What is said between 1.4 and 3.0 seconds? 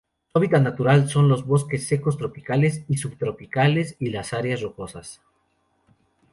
bosques secos tropicales y